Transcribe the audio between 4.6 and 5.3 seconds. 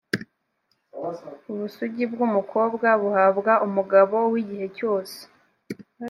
cyose,